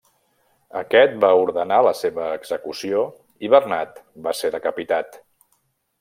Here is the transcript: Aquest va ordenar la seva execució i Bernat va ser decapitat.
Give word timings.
Aquest 0.79 1.11
va 1.25 1.29
ordenar 1.41 1.77
la 1.87 1.91
seva 1.99 2.29
execució 2.37 3.01
i 3.47 3.51
Bernat 3.55 4.01
va 4.29 4.33
ser 4.39 4.51
decapitat. 4.57 5.21